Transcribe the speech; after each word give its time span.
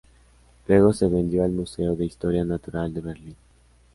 Luego 0.67 0.93
se 0.93 1.07
vendió 1.07 1.43
al 1.43 1.51
Museo 1.51 1.95
de 1.95 2.05
Historia 2.05 2.43
Natural 2.43 2.91
de 2.91 3.01
Berlín. 3.01 3.35